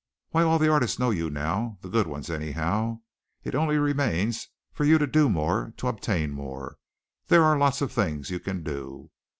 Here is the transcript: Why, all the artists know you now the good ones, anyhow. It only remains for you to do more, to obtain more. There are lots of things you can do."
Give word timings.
Why, 0.31 0.41
all 0.41 0.57
the 0.57 0.67
artists 0.71 0.97
know 0.97 1.11
you 1.11 1.29
now 1.29 1.77
the 1.81 1.87
good 1.87 2.07
ones, 2.07 2.31
anyhow. 2.31 3.01
It 3.43 3.53
only 3.53 3.77
remains 3.77 4.47
for 4.73 4.83
you 4.83 4.97
to 4.97 5.05
do 5.05 5.29
more, 5.29 5.75
to 5.77 5.87
obtain 5.87 6.31
more. 6.31 6.79
There 7.27 7.43
are 7.43 7.55
lots 7.55 7.81
of 7.81 7.91
things 7.91 8.31
you 8.31 8.39
can 8.39 8.63
do." 8.63 9.11